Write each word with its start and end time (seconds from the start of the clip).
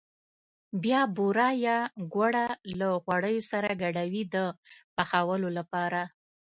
بیا 0.83 1.01
بوره 1.15 1.47
یا 1.65 1.77
ګوړه 2.13 2.45
له 2.79 2.87
غوړیو 3.03 3.47
سره 3.51 3.69
ګډوي 3.81 4.23
د 4.33 4.35
پخولو 4.95 5.49
لپاره. 5.57 6.01